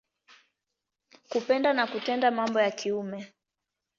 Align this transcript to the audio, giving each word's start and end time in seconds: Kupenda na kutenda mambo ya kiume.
Kupenda 1.29 1.73
na 1.73 1.87
kutenda 1.87 2.31
mambo 2.31 2.61
ya 2.61 2.71
kiume. 2.71 3.33